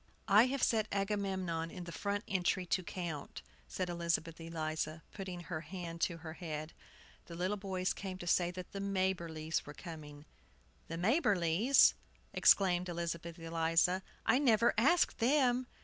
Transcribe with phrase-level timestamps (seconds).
[0.27, 5.61] "I have set Agamemnon in the front entry to count," said Elizabeth Eliza, putting her
[5.61, 6.73] hand to her head.
[7.27, 10.25] The little boys came to say that the Maberlys were coming.
[10.87, 11.93] "The Maberlys!"
[12.33, 14.01] exclaimed Elizabeth Eliza.
[14.25, 15.67] "I never asked them."